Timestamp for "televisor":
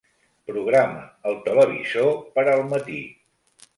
1.49-2.11